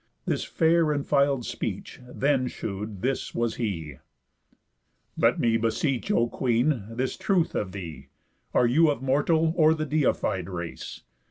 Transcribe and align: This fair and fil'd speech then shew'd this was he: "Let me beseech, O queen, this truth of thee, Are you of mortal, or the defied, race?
This 0.25 0.43
fair 0.43 0.91
and 0.91 1.05
fil'd 1.05 1.45
speech 1.45 1.99
then 2.11 2.47
shew'd 2.47 3.03
this 3.03 3.35
was 3.35 3.57
he: 3.57 3.97
"Let 5.15 5.39
me 5.39 5.57
beseech, 5.57 6.09
O 6.09 6.25
queen, 6.27 6.85
this 6.89 7.15
truth 7.15 7.53
of 7.53 7.71
thee, 7.71 8.07
Are 8.51 8.65
you 8.65 8.89
of 8.89 9.03
mortal, 9.03 9.53
or 9.55 9.75
the 9.75 9.85
defied, 9.85 10.49
race? 10.49 11.01